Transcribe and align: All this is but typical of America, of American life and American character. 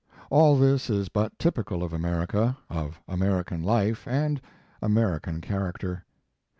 All 0.31 0.57
this 0.57 0.89
is 0.89 1.09
but 1.09 1.37
typical 1.37 1.83
of 1.83 1.93
America, 1.93 2.57
of 2.71 2.99
American 3.07 3.61
life 3.61 4.07
and 4.07 4.41
American 4.81 5.41
character. 5.41 6.05